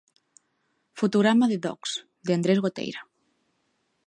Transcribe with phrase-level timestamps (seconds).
[0.99, 3.01] Fotograma de 'Dhogs', de Andrés Goteira.